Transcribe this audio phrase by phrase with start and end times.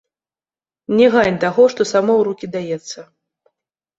[0.99, 2.99] Не гань таго, што само ў рукі даецца.